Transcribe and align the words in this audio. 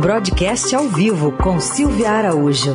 Broadcast 0.00 0.74
ao 0.74 0.88
vivo 0.88 1.30
com 1.36 1.60
Silvia 1.60 2.10
Araújo. 2.10 2.74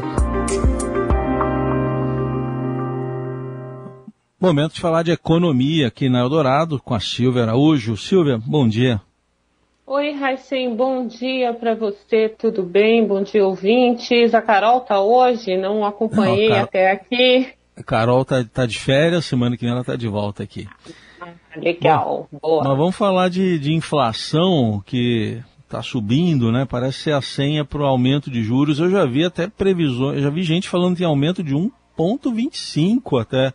Momento 4.40 4.76
de 4.76 4.80
falar 4.80 5.02
de 5.02 5.12
economia 5.12 5.88
aqui 5.88 6.08
na 6.08 6.20
Eldorado 6.20 6.80
com 6.80 6.94
a 6.94 7.00
Silvia 7.00 7.42
Araújo. 7.42 7.98
Silvia, 7.98 8.38
bom 8.38 8.68
dia. 8.68 9.02
Oi, 9.88 10.12
Raicem, 10.12 10.76
bom 10.76 11.08
dia 11.08 11.52
para 11.56 11.74
você, 11.74 12.30
tudo 12.30 12.62
bem? 12.62 13.08
Bom 13.08 13.24
dia, 13.24 13.44
ouvintes. 13.44 14.36
A 14.36 14.42
Carol 14.44 14.82
tá 14.82 15.02
hoje, 15.02 15.58
não 15.58 15.84
acompanhei 15.84 16.50
não, 16.50 16.58
Car... 16.58 16.64
até 16.66 16.92
aqui. 16.92 17.50
A 17.76 17.82
Carol 17.82 18.24
tá, 18.24 18.44
tá 18.44 18.68
de 18.68 18.78
férias, 18.78 19.26
semana 19.26 19.58
que 19.58 19.66
vem 19.66 19.74
ela 19.74 19.84
tá 19.84 19.96
de 19.96 20.08
volta 20.08 20.44
aqui. 20.44 20.68
Ah, 21.20 21.34
legal, 21.58 22.30
Bom, 22.32 22.38
boa. 22.40 22.64
Mas 22.64 22.78
vamos 22.78 22.96
falar 22.96 23.30
de, 23.30 23.58
de 23.58 23.74
inflação, 23.74 24.80
que 24.86 25.42
está 25.66 25.82
subindo, 25.82 26.52
né? 26.52 26.66
Parece 26.70 27.00
ser 27.00 27.12
a 27.14 27.22
senha 27.22 27.66
para 27.66 27.82
o 27.82 27.86
aumento 27.86 28.30
de 28.30 28.44
juros. 28.44 28.80
Eu 28.80 28.90
já 28.90 29.06
vi 29.06 29.26
até 29.26 29.48
previsões, 29.48 30.22
já 30.22 30.30
vi 30.30 30.44
gente 30.44 30.70
falando 30.70 31.00
em 31.00 31.06
aumento 31.06 31.44
de 31.44 31.54
1,25 31.54 33.22
até. 33.22 33.50
O 33.50 33.54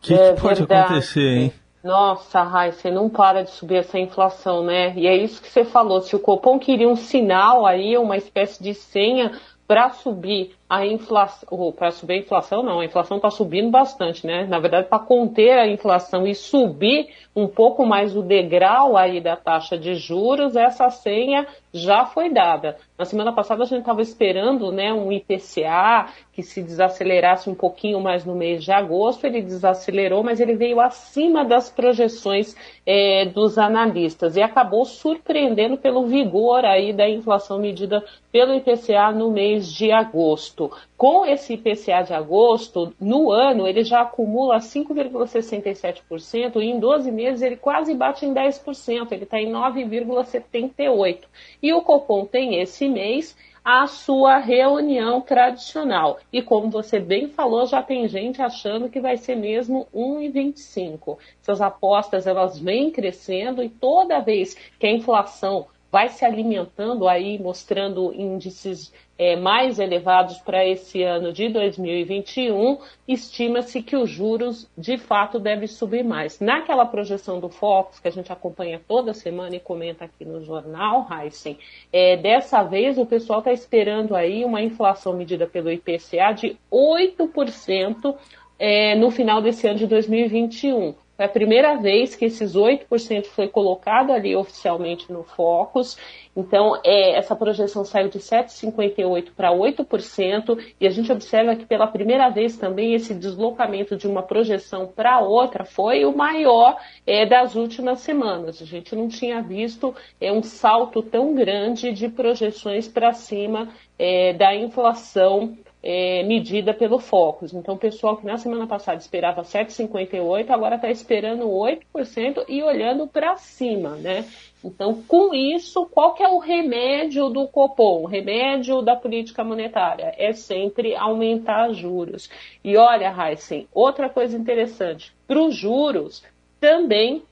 que, 0.00 0.14
é 0.14 0.32
que 0.32 0.40
pode 0.40 0.62
acontecer, 0.62 1.36
hein? 1.36 1.52
Nossa, 1.82 2.42
Rai, 2.42 2.72
você 2.72 2.90
não 2.90 3.10
para 3.10 3.44
de 3.44 3.50
subir 3.50 3.76
essa 3.76 3.98
inflação, 3.98 4.64
né? 4.64 4.94
E 4.96 5.06
é 5.06 5.14
isso 5.14 5.42
que 5.42 5.50
você 5.50 5.66
falou. 5.66 6.00
Se 6.00 6.16
o 6.16 6.18
Copom 6.18 6.58
queria 6.58 6.88
um 6.88 6.96
sinal 6.96 7.66
aí, 7.66 7.98
uma 7.98 8.16
espécie 8.16 8.62
de 8.62 8.72
senha 8.72 9.32
para 9.66 9.90
subir 9.90 10.54
a 10.68 10.86
inflação, 10.86 11.72
para 11.72 11.90
subir 11.90 12.14
a 12.14 12.18
inflação 12.18 12.62
não, 12.62 12.80
a 12.80 12.84
inflação 12.84 13.16
está 13.16 13.30
subindo 13.30 13.70
bastante, 13.70 14.26
né? 14.26 14.44
Na 14.46 14.58
verdade, 14.58 14.88
para 14.88 14.98
conter 14.98 15.58
a 15.58 15.66
inflação 15.66 16.26
e 16.26 16.34
subir 16.34 17.08
um 17.34 17.46
pouco 17.46 17.86
mais 17.86 18.14
o 18.16 18.22
degrau 18.22 18.96
aí 18.96 19.20
da 19.20 19.36
taxa 19.36 19.78
de 19.78 19.94
juros, 19.94 20.54
essa 20.54 20.90
senha 20.90 21.46
já 21.74 22.06
foi 22.06 22.30
dada. 22.32 22.76
Na 22.96 23.04
semana 23.04 23.32
passada 23.32 23.64
a 23.64 23.66
gente 23.66 23.80
estava 23.80 24.00
esperando 24.00 24.70
né, 24.70 24.92
um 24.92 25.10
IPCA 25.10 26.06
que 26.32 26.40
se 26.42 26.62
desacelerasse 26.62 27.50
um 27.50 27.54
pouquinho 27.54 28.00
mais 28.00 28.24
no 28.24 28.36
mês 28.36 28.62
de 28.62 28.70
agosto, 28.70 29.24
ele 29.24 29.42
desacelerou, 29.42 30.22
mas 30.22 30.38
ele 30.38 30.54
veio 30.54 30.80
acima 30.80 31.44
das 31.44 31.68
projeções 31.68 32.56
é, 32.86 33.26
dos 33.26 33.58
analistas 33.58 34.36
e 34.36 34.42
acabou 34.42 34.84
surpreendendo 34.84 35.76
pelo 35.76 36.06
vigor 36.06 36.64
aí 36.64 36.92
da 36.92 37.08
inflação 37.08 37.58
medida 37.58 38.04
pelo 38.30 38.54
IPCA 38.54 39.12
no 39.12 39.30
mês 39.30 39.72
de 39.72 39.90
agosto. 39.92 40.70
Com 40.96 41.24
esse 41.24 41.54
IPCA 41.54 42.02
de 42.02 42.12
agosto, 42.14 42.92
no 43.00 43.30
ano, 43.30 43.66
ele 43.66 43.84
já 43.84 44.00
acumula 44.00 44.58
5,67% 44.58 46.56
e 46.56 46.64
em 46.64 46.80
12 46.80 47.12
meses 47.12 47.42
ele 47.42 47.56
quase 47.56 47.94
bate 47.94 48.26
em 48.26 48.34
10%, 48.34 49.12
ele 49.12 49.24
está 49.24 49.40
em 49.40 49.52
9,78%. 49.52 51.18
E 51.64 51.72
o 51.72 51.80
Copom 51.80 52.26
tem 52.26 52.60
esse 52.60 52.86
mês 52.86 53.34
a 53.64 53.86
sua 53.86 54.36
reunião 54.36 55.22
tradicional. 55.22 56.18
E 56.30 56.42
como 56.42 56.68
você 56.68 57.00
bem 57.00 57.30
falou, 57.30 57.64
já 57.64 57.82
tem 57.82 58.06
gente 58.06 58.42
achando 58.42 58.90
que 58.90 59.00
vai 59.00 59.16
ser 59.16 59.34
mesmo 59.34 59.88
1,25. 59.94 61.16
Essas 61.40 61.62
apostas 61.62 62.26
elas 62.26 62.58
vêm 62.58 62.90
crescendo 62.90 63.62
e 63.62 63.70
toda 63.70 64.20
vez 64.20 64.54
que 64.78 64.86
a 64.86 64.92
inflação 64.92 65.66
vai 65.94 66.08
se 66.08 66.24
alimentando 66.24 67.06
aí, 67.06 67.38
mostrando 67.38 68.12
índices 68.12 68.92
é, 69.16 69.36
mais 69.36 69.78
elevados 69.78 70.38
para 70.38 70.66
esse 70.66 71.04
ano 71.04 71.32
de 71.32 71.48
2021, 71.48 72.78
estima-se 73.06 73.80
que 73.80 73.94
os 73.94 74.10
juros 74.10 74.68
de 74.76 74.98
fato 74.98 75.38
devem 75.38 75.68
subir 75.68 76.02
mais. 76.02 76.40
Naquela 76.40 76.84
projeção 76.84 77.38
do 77.38 77.48
Focus, 77.48 78.00
que 78.00 78.08
a 78.08 78.10
gente 78.10 78.32
acompanha 78.32 78.80
toda 78.88 79.14
semana 79.14 79.54
e 79.54 79.60
comenta 79.60 80.06
aqui 80.06 80.24
no 80.24 80.42
jornal, 80.42 81.06
Heisen, 81.08 81.56
é, 81.92 82.16
dessa 82.16 82.64
vez 82.64 82.98
o 82.98 83.06
pessoal 83.06 83.38
está 83.38 83.52
esperando 83.52 84.16
aí 84.16 84.44
uma 84.44 84.60
inflação 84.60 85.12
medida 85.12 85.46
pelo 85.46 85.70
IPCA 85.70 86.32
de 86.32 86.56
8% 86.72 88.16
é, 88.58 88.96
no 88.96 89.12
final 89.12 89.40
desse 89.40 89.68
ano 89.68 89.78
de 89.78 89.86
2021. 89.86 91.03
Foi 91.16 91.26
a 91.26 91.28
primeira 91.28 91.76
vez 91.76 92.16
que 92.16 92.24
esses 92.24 92.54
8% 92.54 93.26
foi 93.26 93.46
colocado 93.46 94.12
ali 94.12 94.34
oficialmente 94.34 95.12
no 95.12 95.22
Focus. 95.22 95.96
Então, 96.36 96.80
é, 96.84 97.16
essa 97.16 97.36
projeção 97.36 97.84
saiu 97.84 98.08
de 98.08 98.18
7,58% 98.18 99.30
para 99.36 99.52
8%, 99.52 100.58
e 100.80 100.86
a 100.86 100.90
gente 100.90 101.12
observa 101.12 101.54
que 101.54 101.64
pela 101.64 101.86
primeira 101.86 102.28
vez 102.30 102.56
também 102.56 102.94
esse 102.94 103.14
deslocamento 103.14 103.96
de 103.96 104.08
uma 104.08 104.22
projeção 104.22 104.88
para 104.88 105.20
outra 105.20 105.64
foi 105.64 106.04
o 106.04 106.16
maior 106.16 106.76
é, 107.06 107.24
das 107.24 107.54
últimas 107.54 108.00
semanas. 108.00 108.60
A 108.60 108.64
gente 108.64 108.96
não 108.96 109.08
tinha 109.08 109.40
visto 109.40 109.94
é, 110.20 110.32
um 110.32 110.42
salto 110.42 111.00
tão 111.00 111.34
grande 111.34 111.92
de 111.92 112.08
projeções 112.08 112.88
para 112.88 113.12
cima 113.12 113.68
é, 113.96 114.32
da 114.32 114.54
inflação 114.54 115.56
é, 115.84 116.22
medida 116.22 116.72
pelo 116.72 116.98
Focus. 116.98 117.52
Então, 117.52 117.74
o 117.74 117.78
pessoal 117.78 118.16
que 118.16 118.24
na 118.24 118.38
semana 118.38 118.66
passada 118.66 118.98
esperava 118.98 119.42
7,58, 119.42 120.48
agora 120.48 120.76
está 120.76 120.90
esperando 120.90 121.44
8% 121.44 122.44
e 122.48 122.62
olhando 122.62 123.06
para 123.06 123.36
cima, 123.36 123.90
né? 123.90 124.24
Então, 124.64 125.02
com 125.06 125.34
isso, 125.34 125.84
qual 125.86 126.14
que 126.14 126.22
é 126.22 126.28
o 126.28 126.38
remédio 126.38 127.28
do 127.28 127.46
Copom? 127.46 128.04
O 128.04 128.06
remédio 128.06 128.80
da 128.80 128.96
política 128.96 129.44
monetária 129.44 130.14
é 130.16 130.32
sempre 130.32 130.96
aumentar 130.96 131.70
juros. 131.74 132.30
E 132.64 132.74
olha, 132.78 133.14
Heisen, 133.14 133.68
outra 133.74 134.08
coisa 134.08 134.38
interessante, 134.38 135.12
para 135.28 135.38
os 135.38 135.54
juros 135.54 136.24
também 136.58 137.22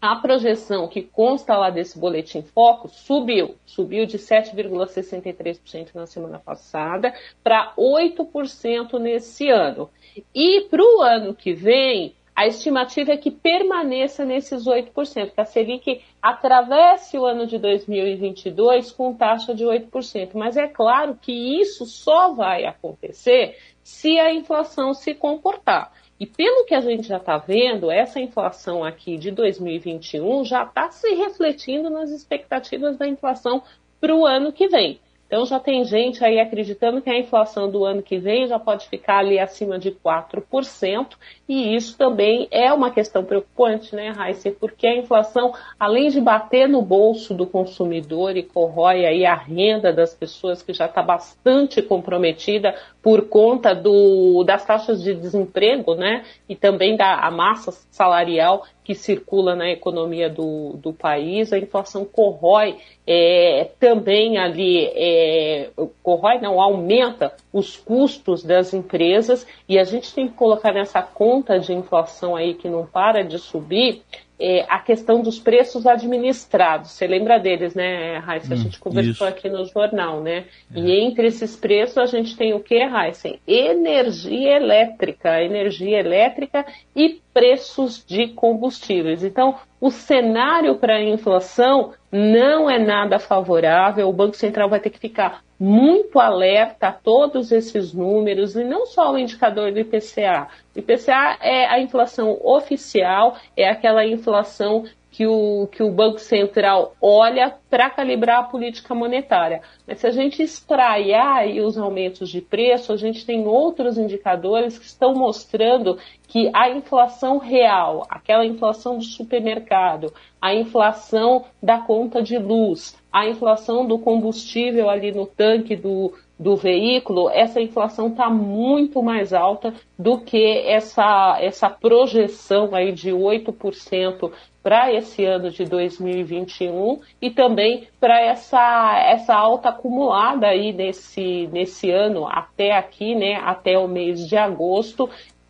a 0.00 0.16
projeção 0.16 0.86
que 0.86 1.02
consta 1.02 1.56
lá 1.56 1.70
desse 1.70 1.98
boletim 1.98 2.42
foco 2.42 2.88
subiu, 2.88 3.56
subiu 3.66 4.06
de 4.06 4.18
7,63% 4.18 5.94
na 5.94 6.06
semana 6.06 6.38
passada 6.38 7.12
para 7.42 7.74
8% 7.76 8.98
nesse 8.98 9.50
ano. 9.50 9.90
E 10.34 10.62
para 10.70 10.82
o 10.82 11.02
ano 11.02 11.34
que 11.34 11.52
vem, 11.52 12.14
a 12.38 12.46
estimativa 12.46 13.10
é 13.10 13.16
que 13.16 13.32
permaneça 13.32 14.24
nesses 14.24 14.64
8%, 14.64 15.32
que 15.32 15.40
a 15.40 15.44
Selic 15.44 16.04
atravesse 16.22 17.18
o 17.18 17.26
ano 17.26 17.48
de 17.48 17.58
2022 17.58 18.92
com 18.92 19.12
taxa 19.12 19.52
de 19.52 19.64
8%. 19.64 20.30
Mas 20.34 20.56
é 20.56 20.68
claro 20.68 21.18
que 21.20 21.32
isso 21.32 21.84
só 21.84 22.32
vai 22.32 22.64
acontecer 22.64 23.58
se 23.82 24.20
a 24.20 24.32
inflação 24.32 24.94
se 24.94 25.14
comportar. 25.14 25.92
E 26.20 26.26
pelo 26.26 26.64
que 26.64 26.74
a 26.74 26.80
gente 26.80 27.06
já 27.06 27.18
está 27.18 27.38
vendo, 27.38 27.90
essa 27.90 28.18
inflação 28.18 28.82
aqui 28.82 29.16
de 29.16 29.30
2021 29.30 30.44
já 30.44 30.64
está 30.64 30.90
se 30.90 31.14
refletindo 31.14 31.88
nas 31.88 32.10
expectativas 32.10 32.96
da 32.96 33.06
inflação 33.06 33.62
para 34.00 34.14
o 34.14 34.26
ano 34.26 34.52
que 34.52 34.66
vem. 34.68 35.00
Então 35.28 35.44
já 35.44 35.60
tem 35.60 35.84
gente 35.84 36.24
aí 36.24 36.40
acreditando 36.40 37.02
que 37.02 37.10
a 37.10 37.18
inflação 37.18 37.70
do 37.70 37.84
ano 37.84 38.02
que 38.02 38.16
vem 38.16 38.46
já 38.46 38.58
pode 38.58 38.88
ficar 38.88 39.18
ali 39.18 39.38
acima 39.38 39.78
de 39.78 39.90
4%, 39.90 41.06
e 41.46 41.76
isso 41.76 41.98
também 41.98 42.48
é 42.50 42.72
uma 42.72 42.90
questão 42.90 43.22
preocupante, 43.22 43.94
né, 43.94 44.08
Raíssa? 44.08 44.50
Porque 44.50 44.86
a 44.86 44.96
inflação, 44.96 45.52
além 45.78 46.08
de 46.08 46.18
bater 46.18 46.66
no 46.66 46.80
bolso 46.80 47.34
do 47.34 47.46
consumidor 47.46 48.38
e 48.38 48.42
corrói 48.42 49.04
aí 49.04 49.26
a 49.26 49.34
renda 49.34 49.92
das 49.92 50.14
pessoas 50.14 50.62
que 50.62 50.72
já 50.72 50.86
está 50.86 51.02
bastante 51.02 51.82
comprometida 51.82 52.74
por 53.08 53.26
conta 53.26 53.74
do, 53.74 54.44
das 54.44 54.66
taxas 54.66 55.02
de 55.02 55.14
desemprego, 55.14 55.94
né, 55.94 56.26
e 56.46 56.54
também 56.54 56.94
da 56.94 57.30
massa 57.30 57.72
salarial 57.90 58.66
que 58.84 58.94
circula 58.94 59.56
na 59.56 59.70
economia 59.70 60.28
do, 60.28 60.74
do 60.74 60.92
país, 60.92 61.50
a 61.50 61.58
inflação 61.58 62.04
corrói 62.04 62.76
é, 63.06 63.70
também 63.80 64.36
ali, 64.36 64.84
é, 64.94 65.70
corrói 66.02 66.38
não, 66.38 66.60
aumenta 66.60 67.34
os 67.50 67.78
custos 67.78 68.44
das 68.44 68.74
empresas 68.74 69.46
e 69.66 69.78
a 69.78 69.84
gente 69.84 70.14
tem 70.14 70.28
que 70.28 70.34
colocar 70.34 70.74
nessa 70.74 71.00
conta 71.00 71.58
de 71.58 71.72
inflação 71.72 72.36
aí 72.36 72.52
que 72.52 72.68
não 72.68 72.84
para 72.84 73.24
de 73.24 73.38
subir, 73.38 74.02
é, 74.40 74.64
a 74.68 74.78
questão 74.78 75.20
dos 75.20 75.38
preços 75.38 75.86
administrados. 75.86 76.92
Você 76.92 77.06
lembra 77.06 77.38
deles, 77.38 77.74
né, 77.74 78.18
Raíssa? 78.18 78.54
A 78.54 78.56
hum, 78.56 78.60
gente 78.60 78.78
conversou 78.78 79.12
isso. 79.12 79.24
aqui 79.24 79.48
no 79.48 79.64
jornal, 79.64 80.20
né? 80.20 80.44
É. 80.74 80.78
E 80.78 81.00
entre 81.00 81.26
esses 81.26 81.56
preços 81.56 81.98
a 81.98 82.06
gente 82.06 82.36
tem 82.36 82.54
o 82.54 82.60
que, 82.60 82.78
Raíssa? 82.84 83.30
Energia 83.46 84.56
elétrica, 84.56 85.42
energia 85.42 85.98
elétrica 85.98 86.64
e 86.94 87.20
preços 87.34 88.04
de 88.06 88.28
combustíveis. 88.28 89.24
Então, 89.24 89.56
o 89.80 89.90
cenário 89.90 90.76
para 90.76 90.96
a 90.96 91.02
inflação 91.02 91.92
não 92.10 92.70
é 92.70 92.78
nada 92.78 93.18
favorável. 93.18 94.08
O 94.08 94.12
Banco 94.12 94.36
Central 94.36 94.68
vai 94.68 94.80
ter 94.80 94.90
que 94.90 94.98
ficar 94.98 95.42
muito 95.58 96.20
alerta 96.20 96.88
a 96.88 96.92
todos 96.92 97.50
esses 97.50 97.92
números 97.92 98.54
e 98.54 98.62
não 98.62 98.86
só 98.86 99.12
o 99.12 99.18
indicador 99.18 99.72
do 99.72 99.80
IPCA. 99.80 100.48
O 100.74 100.78
IPCA 100.78 101.38
é 101.40 101.66
a 101.66 101.80
inflação 101.80 102.38
oficial, 102.42 103.36
é 103.56 103.68
aquela 103.68 104.06
inflação 104.06 104.84
que 105.10 105.26
o, 105.26 105.66
que 105.72 105.82
o 105.82 105.90
Banco 105.90 106.20
Central 106.20 106.94
olha 107.02 107.52
para 107.68 107.90
calibrar 107.90 108.38
a 108.38 108.42
política 108.44 108.94
monetária. 108.94 109.62
Mas 109.84 109.98
se 109.98 110.06
a 110.06 110.10
gente 110.10 110.40
espraiar 110.40 111.48
os 111.48 111.76
aumentos 111.76 112.28
de 112.28 112.40
preço, 112.40 112.92
a 112.92 112.96
gente 112.96 113.26
tem 113.26 113.44
outros 113.44 113.98
indicadores 113.98 114.78
que 114.78 114.84
estão 114.84 115.14
mostrando 115.14 115.98
que 116.28 116.50
a 116.54 116.68
inflação 116.70 117.38
real, 117.38 118.06
aquela 118.08 118.44
inflação 118.44 118.98
do 118.98 119.04
supermercado, 119.04 120.12
a 120.40 120.54
inflação 120.54 121.46
da 121.60 121.78
conta 121.78 122.22
de 122.22 122.38
luz, 122.38 122.96
a 123.10 123.26
inflação 123.26 123.86
do 123.86 123.98
combustível 123.98 124.90
ali 124.90 125.10
no 125.10 125.26
tanque 125.26 125.74
do, 125.74 126.12
do 126.38 126.54
veículo, 126.54 127.30
essa 127.30 127.62
inflação 127.62 128.08
está 128.08 128.28
muito 128.28 129.02
mais 129.02 129.32
alta 129.32 129.72
do 129.98 130.20
que 130.20 130.58
essa, 130.66 131.38
essa 131.40 131.70
projeção 131.70 132.74
aí 132.74 132.92
de 132.92 133.10
8% 133.10 134.30
para 134.62 134.92
esse 134.92 135.24
ano 135.24 135.50
de 135.50 135.64
2021 135.64 137.00
e 137.22 137.30
também 137.30 137.88
para 137.98 138.20
essa, 138.20 139.02
essa 139.02 139.34
alta 139.34 139.70
acumulada 139.70 140.46
aí 140.46 140.74
nesse, 140.74 141.48
nesse 141.50 141.90
ano 141.90 142.26
até 142.28 142.72
aqui, 142.72 143.14
né, 143.14 143.36
até 143.36 143.78
o 143.78 143.88
mês 143.88 144.28
de 144.28 144.36
agosto, 144.36 145.08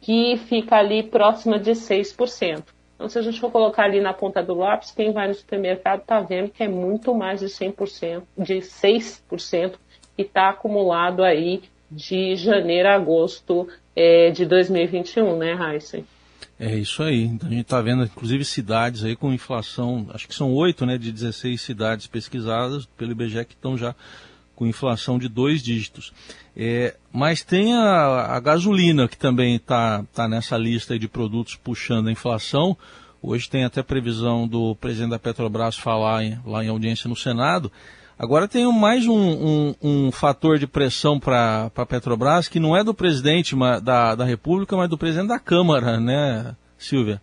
que 0.08 0.38
fica 0.38 0.76
ali 0.76 1.02
próxima 1.02 1.58
de 1.58 1.72
6%. 1.72 2.64
Então, 2.94 3.10
se 3.10 3.18
a 3.18 3.22
gente 3.22 3.38
for 3.38 3.50
colocar 3.50 3.84
ali 3.84 4.00
na 4.00 4.14
ponta 4.14 4.42
do 4.42 4.54
lápis, 4.54 4.90
quem 4.90 5.12
vai 5.12 5.28
no 5.28 5.34
supermercado 5.34 6.00
está 6.00 6.18
vendo 6.20 6.48
que 6.48 6.62
é 6.62 6.66
muito 6.66 7.14
mais 7.14 7.40
de 7.40 7.46
100%, 7.46 8.22
de 8.38 8.54
6% 8.54 9.74
que 10.16 10.22
está 10.22 10.48
acumulado 10.48 11.22
aí 11.22 11.60
de 11.90 12.36
janeiro 12.36 12.88
a 12.88 12.94
agosto 12.94 13.68
é, 13.94 14.30
de 14.30 14.46
2021, 14.46 15.36
né, 15.36 15.52
Heisen? 15.52 16.06
É 16.58 16.74
isso 16.74 17.02
aí. 17.02 17.24
Então 17.24 17.46
a 17.46 17.52
gente 17.52 17.60
está 17.60 17.82
vendo, 17.82 18.04
inclusive, 18.04 18.46
cidades 18.46 19.04
aí 19.04 19.14
com 19.14 19.30
inflação, 19.30 20.06
acho 20.14 20.26
que 20.26 20.34
são 20.34 20.54
oito, 20.54 20.86
né, 20.86 20.96
de 20.96 21.12
16 21.12 21.60
cidades 21.60 22.06
pesquisadas 22.06 22.86
pelo 22.96 23.12
IBGE 23.12 23.44
que 23.44 23.52
estão 23.52 23.76
já 23.76 23.94
com 24.58 24.66
inflação 24.66 25.20
de 25.20 25.28
dois 25.28 25.62
dígitos. 25.62 26.12
É, 26.56 26.96
mas 27.12 27.44
tem 27.44 27.74
a, 27.74 28.34
a, 28.34 28.40
gasolina 28.40 29.06
que 29.06 29.16
também 29.16 29.54
está 29.54 30.02
tá 30.12 30.26
nessa 30.26 30.56
lista 30.56 30.98
de 30.98 31.06
produtos 31.06 31.54
puxando 31.54 32.08
a 32.08 32.12
inflação. 32.12 32.76
Hoje 33.22 33.48
tem 33.48 33.62
até 33.62 33.84
previsão 33.84 34.48
do 34.48 34.74
presidente 34.74 35.10
da 35.10 35.18
Petrobras 35.18 35.76
falar 35.76 36.24
em, 36.24 36.40
lá 36.44 36.64
em 36.64 36.68
audiência 36.68 37.08
no 37.08 37.14
Senado 37.14 37.70
Agora 38.18 38.48
tem 38.48 38.66
mais 38.72 39.06
um, 39.06 39.14
um, 39.14 39.74
um 39.80 40.10
fator 40.10 40.58
de 40.58 40.66
pressão 40.66 41.20
para 41.20 41.70
a 41.76 41.86
Petrobras 41.86 42.48
que 42.48 42.58
não 42.58 42.76
é 42.76 42.82
do 42.82 42.92
presidente 42.92 43.54
da, 43.80 44.16
da 44.16 44.24
República, 44.24 44.76
mas 44.76 44.90
do 44.90 44.98
presidente 44.98 45.28
da 45.28 45.38
Câmara, 45.38 46.00
né, 46.00 46.56
Silvia? 46.76 47.22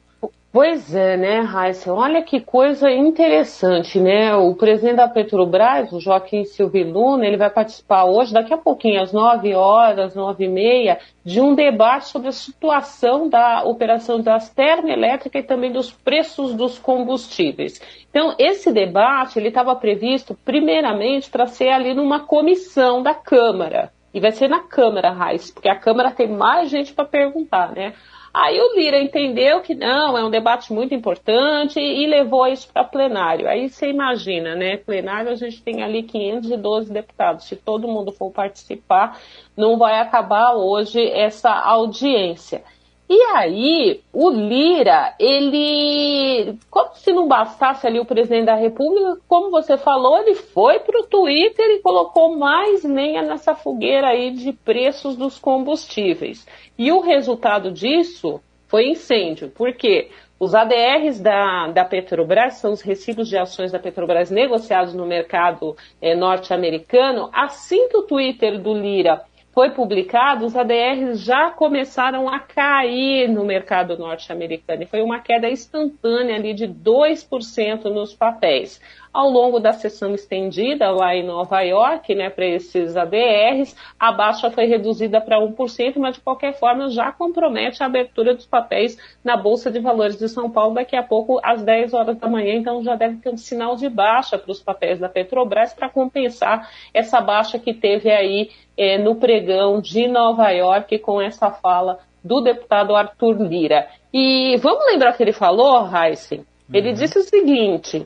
Pois 0.56 0.96
é, 0.96 1.18
né, 1.18 1.42
Raíssa? 1.42 1.94
Olha 1.94 2.24
que 2.24 2.40
coisa 2.40 2.90
interessante, 2.90 4.00
né? 4.00 4.34
O 4.38 4.56
presidente 4.56 4.96
da 4.96 5.06
Petrobras, 5.10 5.92
o 5.92 6.00
Joaquim 6.00 6.46
Silvio 6.46 6.94
Luna, 6.94 7.28
ele 7.28 7.36
vai 7.36 7.50
participar 7.50 8.06
hoje, 8.06 8.34
daqui 8.34 8.54
a 8.54 8.58
pouquinho, 8.58 9.02
às 9.02 9.12
9 9.12 9.54
horas, 9.54 10.16
9 10.16 10.46
e 10.46 10.48
meia, 10.48 10.98
de 11.26 11.42
um 11.42 11.54
debate 11.54 12.06
sobre 12.06 12.30
a 12.30 12.32
situação 12.32 13.28
da 13.28 13.66
operação 13.66 14.22
das 14.22 14.50
termoelétricas 14.50 15.44
e 15.44 15.46
também 15.46 15.74
dos 15.74 15.92
preços 15.92 16.54
dos 16.54 16.80
combustíveis. 16.80 17.82
Então, 18.10 18.34
esse 18.40 18.72
debate, 18.72 19.38
ele 19.38 19.50
estava 19.50 19.76
previsto, 19.76 20.38
primeiramente, 20.46 21.30
para 21.30 21.48
ser 21.48 21.68
ali 21.68 21.94
numa 21.94 22.22
comissão 22.22 23.04
da 23.04 23.14
Câmara. 23.14 23.92
E 24.14 24.22
vai 24.22 24.32
ser 24.32 24.48
na 24.48 24.62
Câmara, 24.62 25.12
Raíssa, 25.12 25.54
porque 25.54 25.68
a 25.68 25.76
Câmara 25.76 26.12
tem 26.12 26.30
mais 26.30 26.70
gente 26.70 26.94
para 26.94 27.04
perguntar, 27.04 27.74
né? 27.74 27.92
Aí 28.38 28.60
o 28.60 28.76
Lira 28.76 29.00
entendeu 29.00 29.62
que 29.62 29.74
não, 29.74 30.18
é 30.18 30.22
um 30.26 30.30
debate 30.30 30.74
muito 30.74 30.94
importante 30.94 31.80
e 31.80 32.06
levou 32.06 32.46
isso 32.46 32.68
para 32.68 32.84
plenário. 32.84 33.48
Aí 33.48 33.70
você 33.70 33.90
imagina, 33.90 34.54
né? 34.54 34.76
Plenário 34.76 35.32
a 35.32 35.36
gente 35.36 35.64
tem 35.64 35.82
ali 35.82 36.04
512 36.04 36.92
deputados. 36.92 37.46
Se 37.46 37.56
todo 37.56 37.88
mundo 37.88 38.12
for 38.12 38.30
participar, 38.32 39.18
não 39.56 39.78
vai 39.78 40.02
acabar 40.02 40.52
hoje 40.54 41.00
essa 41.12 41.50
audiência. 41.50 42.62
E 43.08 43.22
aí, 43.36 44.02
o 44.12 44.32
Lira, 44.32 45.14
ele, 45.20 46.58
como 46.72 46.96
se 46.96 47.14
não 47.14 47.28
bastasse 47.28 47.86
ali 47.86 48.00
o 48.00 48.06
presidente 48.06 48.46
da 48.46 48.56
República, 48.56 49.20
como 49.28 49.52
você 49.52 49.78
falou, 49.78 50.18
ele 50.18 50.34
foi 50.34 50.80
para 50.80 51.00
o 51.00 51.06
Twitter 51.06 51.66
e 51.70 51.82
colocou 51.82 52.36
mais 52.36 52.84
lenha 52.84 53.22
nessa 53.22 53.54
fogueira 53.54 54.08
aí 54.08 54.32
de 54.32 54.52
preços 54.52 55.16
dos 55.16 55.38
combustíveis. 55.38 56.48
E 56.78 56.92
o 56.92 57.00
resultado 57.00 57.72
disso 57.72 58.42
foi 58.68 58.90
incêndio, 58.90 59.52
porque 59.56 60.10
os 60.40 60.56
ADRs 60.56 61.22
da, 61.22 61.68
da 61.68 61.86
Petrobras 61.86 62.56
são 62.56 62.74
os 62.74 62.82
recibos 62.82 63.30
de 63.30 63.38
ações 63.38 63.72
da 63.72 63.80
Petrobras 63.80 64.32
negociados 64.32 64.94
no 64.94 65.06
mercado 65.06 65.78
é, 66.02 66.16
norte-americano. 66.16 67.30
Assim 67.32 67.88
que 67.88 67.98
o 67.98 68.04
Twitter 68.04 68.60
do 68.60 68.74
Lira 68.74 69.24
foi 69.56 69.70
publicado, 69.70 70.46
os 70.46 70.54
ADRs 70.54 71.22
já 71.22 71.50
começaram 71.50 72.28
a 72.28 72.40
cair 72.40 73.30
no 73.30 73.46
mercado 73.46 73.98
norte-americano. 73.98 74.84
E 74.84 74.86
foi 74.86 75.02
uma 75.02 75.22
queda 75.22 75.50
instantânea 75.50 76.36
ali 76.36 76.54
de 76.54 76.68
2% 76.68 77.86
nos 77.86 78.14
papéis. 78.14 78.82
Ao 79.16 79.30
longo 79.30 79.62
da 79.62 79.72
sessão 79.72 80.14
estendida 80.14 80.92
lá 80.92 81.16
em 81.16 81.26
Nova 81.26 81.62
York, 81.62 82.14
né, 82.14 82.30
para 82.30 82.46
esses 82.48 82.98
ADRs, 82.98 83.74
a 83.98 84.12
baixa 84.12 84.52
foi 84.52 84.66
reduzida 84.66 85.22
para 85.22 85.40
1%, 85.40 85.94
mas 85.96 86.16
de 86.16 86.22
qualquer 86.22 86.60
forma 86.60 86.90
já 86.90 87.14
compromete 87.14 87.82
a 87.82 87.86
abertura 87.86 88.36
dos 88.36 88.46
papéis 88.46 88.98
na 89.24 89.38
Bolsa 89.38 89.72
de 89.72 89.80
Valores 89.80 90.20
de 90.20 90.28
São 90.28 90.52
Paulo 90.52 90.74
daqui 90.74 90.98
a 90.98 91.02
pouco 91.02 91.40
às 91.42 91.64
10 91.64 91.94
horas 91.94 92.18
da 92.18 92.28
manhã, 92.28 92.56
então 92.56 92.84
já 92.84 92.98
deve 92.98 93.16
ter 93.16 93.30
um 93.30 93.38
sinal 93.38 93.78
de 93.78 93.88
baixa 93.88 94.38
para 94.38 94.52
os 94.52 94.62
papéis 94.62 95.00
da 95.00 95.08
Petrobras 95.08 95.74
para 95.74 95.90
compensar 95.90 96.70
essa 96.94 97.22
baixa 97.22 97.58
que 97.58 97.74
teve 97.74 98.12
aí 98.12 98.50
é, 98.78 98.98
no 98.98 99.16
pregão 99.16 99.80
de 99.80 100.10
Nova 100.10 100.50
York 100.50 101.00
com 101.00 101.22
essa 101.22 101.50
fala 101.50 102.00
do 102.22 102.42
deputado 102.42 102.94
Arthur 102.94 103.42
Lira. 103.42 103.88
E 104.14 104.58
vamos 104.58 104.86
lembrar 104.92 105.14
o 105.14 105.16
que 105.16 105.24
ele 105.24 105.32
falou, 105.32 105.88
Heisen? 105.88 106.46
Ele 106.74 106.90
uhum. 106.90 106.96
disse 106.96 107.18
o 107.18 107.22
seguinte: 107.22 108.06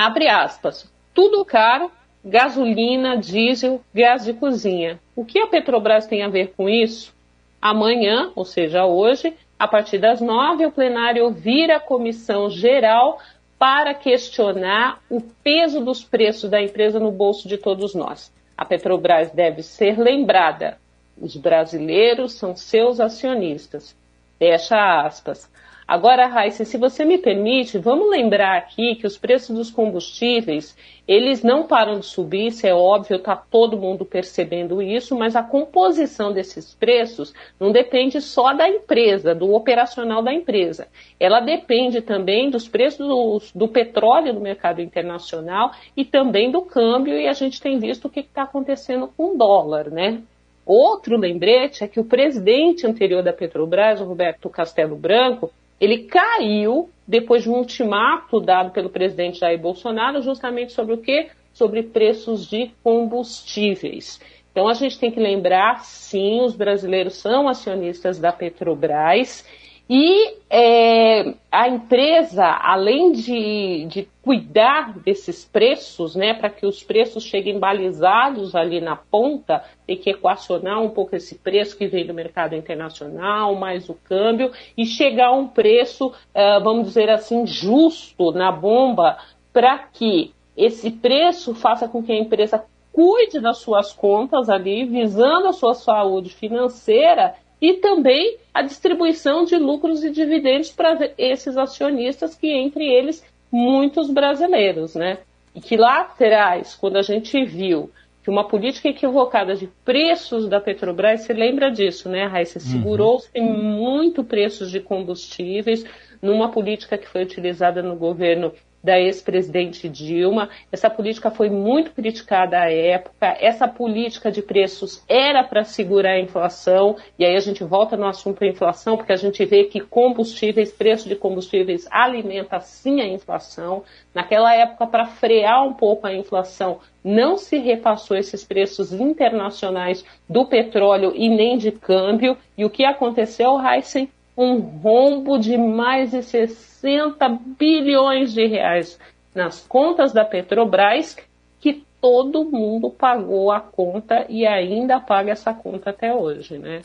abre 0.00 0.28
aspas, 0.28 0.90
tudo 1.12 1.44
caro, 1.44 1.90
gasolina, 2.24 3.18
diesel, 3.18 3.82
gás 3.92 4.24
de 4.24 4.32
cozinha. 4.32 4.98
O 5.14 5.24
que 5.24 5.38
a 5.38 5.46
Petrobras 5.46 6.06
tem 6.06 6.22
a 6.22 6.28
ver 6.28 6.54
com 6.56 6.68
isso? 6.68 7.14
Amanhã, 7.60 8.32
ou 8.34 8.44
seja, 8.44 8.86
hoje, 8.86 9.34
a 9.58 9.68
partir 9.68 9.98
das 9.98 10.20
nove, 10.20 10.64
o 10.64 10.72
plenário 10.72 11.30
vira 11.30 11.76
a 11.76 11.80
comissão 11.80 12.48
geral 12.48 13.18
para 13.58 13.92
questionar 13.92 15.02
o 15.10 15.20
peso 15.20 15.84
dos 15.84 16.02
preços 16.02 16.48
da 16.48 16.62
empresa 16.62 16.98
no 16.98 17.12
bolso 17.12 17.46
de 17.46 17.58
todos 17.58 17.94
nós. 17.94 18.32
A 18.56 18.64
Petrobras 18.64 19.30
deve 19.32 19.62
ser 19.62 19.98
lembrada. 19.98 20.78
Os 21.20 21.36
brasileiros 21.36 22.32
são 22.32 22.56
seus 22.56 23.00
acionistas. 23.00 23.94
Fecha 24.40 25.02
aspas. 25.02 25.52
Agora, 25.86 26.26
Raíssa, 26.26 26.64
se 26.64 26.78
você 26.78 27.04
me 27.04 27.18
permite, 27.18 27.76
vamos 27.76 28.08
lembrar 28.08 28.56
aqui 28.56 28.94
que 28.94 29.06
os 29.06 29.18
preços 29.18 29.54
dos 29.54 29.70
combustíveis, 29.70 30.74
eles 31.06 31.42
não 31.42 31.66
param 31.66 31.98
de 31.98 32.06
subir, 32.06 32.46
isso 32.46 32.66
é 32.66 32.72
óbvio, 32.72 33.16
está 33.16 33.36
todo 33.36 33.76
mundo 33.76 34.02
percebendo 34.02 34.80
isso, 34.80 35.14
mas 35.14 35.36
a 35.36 35.42
composição 35.42 36.32
desses 36.32 36.74
preços 36.74 37.34
não 37.58 37.70
depende 37.70 38.18
só 38.22 38.54
da 38.54 38.66
empresa, 38.66 39.34
do 39.34 39.52
operacional 39.52 40.22
da 40.22 40.32
empresa. 40.32 40.88
Ela 41.18 41.40
depende 41.40 42.00
também 42.00 42.48
dos 42.48 42.66
preços 42.66 43.06
do, 43.06 43.42
do 43.54 43.68
petróleo 43.68 44.32
no 44.32 44.40
mercado 44.40 44.80
internacional 44.80 45.72
e 45.94 46.02
também 46.02 46.50
do 46.50 46.62
câmbio, 46.62 47.18
e 47.18 47.28
a 47.28 47.34
gente 47.34 47.60
tem 47.60 47.78
visto 47.78 48.06
o 48.06 48.10
que 48.10 48.20
está 48.20 48.44
acontecendo 48.44 49.06
com 49.14 49.34
o 49.34 49.36
dólar, 49.36 49.90
né? 49.90 50.22
Outro 50.72 51.16
lembrete 51.16 51.82
é 51.82 51.88
que 51.88 51.98
o 51.98 52.04
presidente 52.04 52.86
anterior 52.86 53.24
da 53.24 53.32
Petrobras, 53.32 54.00
Roberto 54.00 54.48
Castelo 54.48 54.94
Branco, 54.94 55.50
ele 55.80 56.04
caiu 56.04 56.88
depois 57.04 57.42
de 57.42 57.50
um 57.50 57.54
ultimato 57.54 58.38
dado 58.38 58.70
pelo 58.70 58.88
presidente 58.88 59.40
Jair 59.40 59.58
Bolsonaro, 59.58 60.22
justamente 60.22 60.72
sobre 60.72 60.94
o 60.94 60.98
quê? 60.98 61.26
Sobre 61.52 61.82
preços 61.82 62.48
de 62.48 62.70
combustíveis. 62.84 64.20
Então 64.52 64.68
a 64.68 64.74
gente 64.74 64.96
tem 64.96 65.10
que 65.10 65.18
lembrar, 65.18 65.80
sim, 65.80 66.40
os 66.40 66.54
brasileiros 66.54 67.14
são 67.14 67.48
acionistas 67.48 68.20
da 68.20 68.30
Petrobras 68.30 69.44
e 69.92 70.36
é, 70.48 71.34
a 71.50 71.68
empresa, 71.68 72.46
além 72.46 73.10
de, 73.10 73.86
de, 73.86 74.08
cuidar 74.22 74.96
desses 75.00 75.44
preços, 75.44 76.14
né, 76.14 76.32
para 76.32 76.48
que 76.48 76.64
os 76.64 76.80
preços 76.80 77.24
cheguem 77.24 77.58
balizados 77.58 78.54
ali 78.54 78.80
na 78.80 78.94
ponta, 78.94 79.64
tem 79.88 79.96
que 79.96 80.10
equacionar 80.10 80.80
um 80.80 80.90
pouco 80.90 81.16
esse 81.16 81.36
preço 81.36 81.76
que 81.76 81.88
vem 81.88 82.06
do 82.06 82.14
mercado 82.14 82.54
internacional, 82.54 83.56
mais 83.56 83.88
o 83.88 83.94
câmbio, 83.94 84.52
e 84.78 84.86
chegar 84.86 85.30
a 85.30 85.36
um 85.36 85.48
preço, 85.48 86.06
uh, 86.06 86.62
vamos 86.62 86.86
dizer 86.86 87.10
assim, 87.10 87.44
justo 87.44 88.30
na 88.30 88.52
bomba, 88.52 89.18
para 89.52 89.76
que 89.76 90.32
esse 90.56 90.92
preço 90.92 91.52
faça 91.52 91.88
com 91.88 92.00
que 92.00 92.12
a 92.12 92.16
empresa 92.16 92.64
cuide 92.92 93.40
das 93.40 93.58
suas 93.58 93.92
contas 93.92 94.48
ali, 94.48 94.84
visando 94.84 95.48
a 95.48 95.52
sua 95.52 95.74
saúde 95.74 96.30
financeira 96.30 97.34
e 97.60 97.74
também 97.74 98.38
a 98.54 98.62
distribuição 98.62 99.44
de 99.44 99.56
lucros 99.56 100.02
e 100.02 100.10
dividendos 100.10 100.70
para 100.70 101.10
esses 101.18 101.56
acionistas 101.56 102.34
que, 102.34 102.48
entre 102.50 102.84
eles, 102.84 103.24
muitos 103.52 104.10
brasileiros, 104.10 104.94
né? 104.94 105.18
E 105.54 105.60
que 105.60 105.76
lá 105.76 106.02
atrás, 106.02 106.74
quando 106.74 106.96
a 106.96 107.02
gente 107.02 107.44
viu 107.44 107.90
que 108.22 108.30
uma 108.30 108.46
política 108.46 108.88
equivocada 108.88 109.54
de 109.54 109.66
preços 109.84 110.48
da 110.48 110.60
Petrobras, 110.60 111.22
você 111.22 111.32
lembra 111.32 111.70
disso, 111.70 112.08
né, 112.08 112.26
Raíssa? 112.26 112.58
Uhum. 112.58 112.64
Segurou-se 112.64 113.40
muito 113.40 114.22
preços 114.22 114.70
de 114.70 114.80
combustíveis 114.80 115.84
numa 116.20 116.50
política 116.50 116.98
que 116.98 117.08
foi 117.08 117.22
utilizada 117.22 117.82
no 117.82 117.96
governo 117.96 118.52
da 118.82 118.98
ex-presidente 118.98 119.88
Dilma. 119.88 120.48
Essa 120.72 120.88
política 120.88 121.30
foi 121.30 121.50
muito 121.50 121.92
criticada 121.92 122.58
à 122.58 122.70
época. 122.70 123.36
Essa 123.40 123.68
política 123.68 124.30
de 124.30 124.42
preços 124.42 125.04
era 125.08 125.44
para 125.44 125.64
segurar 125.64 126.12
a 126.12 126.20
inflação. 126.20 126.96
E 127.18 127.24
aí 127.24 127.36
a 127.36 127.40
gente 127.40 127.62
volta 127.62 127.96
no 127.96 128.06
assunto 128.06 128.40
da 128.40 128.46
inflação, 128.46 128.96
porque 128.96 129.12
a 129.12 129.16
gente 129.16 129.44
vê 129.44 129.64
que 129.64 129.80
combustíveis, 129.80 130.72
preço 130.72 131.08
de 131.08 131.16
combustíveis 131.16 131.86
alimenta 131.90 132.60
sim 132.60 133.00
a 133.00 133.06
inflação. 133.06 133.82
Naquela 134.14 134.54
época, 134.54 134.86
para 134.86 135.06
frear 135.06 135.66
um 135.66 135.74
pouco 135.74 136.06
a 136.06 136.14
inflação, 136.14 136.80
não 137.04 137.36
se 137.36 137.58
repassou 137.58 138.16
esses 138.16 138.44
preços 138.44 138.92
internacionais 138.92 140.04
do 140.28 140.46
petróleo 140.46 141.12
e 141.14 141.28
nem 141.28 141.56
de 141.56 141.70
câmbio. 141.70 142.36
E 142.56 142.64
o 142.64 142.70
que 142.70 142.84
aconteceu, 142.84 143.58
Heisen? 143.60 144.10
Um 144.36 144.58
rombo 144.58 145.38
de 145.38 145.56
mais 145.56 146.12
de 146.12 146.22
60 146.22 146.70
60 146.80 147.38
bilhões 147.58 148.32
de 148.32 148.46
reais 148.46 148.98
nas 149.34 149.60
contas 149.60 150.12
da 150.12 150.24
Petrobras, 150.24 151.16
que 151.60 151.84
todo 152.00 152.44
mundo 152.44 152.90
pagou 152.90 153.52
a 153.52 153.60
conta 153.60 154.26
e 154.28 154.46
ainda 154.46 154.98
paga 154.98 155.32
essa 155.32 155.52
conta 155.52 155.90
até 155.90 156.12
hoje, 156.14 156.58
né? 156.58 156.80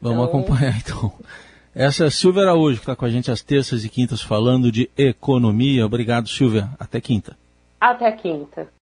Vamos 0.00 0.28
então... 0.28 0.40
acompanhar 0.40 0.76
então. 0.78 1.12
Essa 1.74 2.06
é 2.06 2.10
Silvia 2.10 2.42
Araújo, 2.42 2.76
que 2.76 2.82
está 2.82 2.96
com 2.96 3.04
a 3.04 3.10
gente 3.10 3.30
às 3.30 3.42
terças 3.42 3.84
e 3.84 3.88
quintas 3.88 4.20
falando 4.20 4.72
de 4.72 4.90
economia. 4.96 5.86
Obrigado, 5.86 6.28
Silvia. 6.28 6.68
Até 6.78 7.00
quinta. 7.00 7.36
Até 7.80 8.10
quinta. 8.12 8.68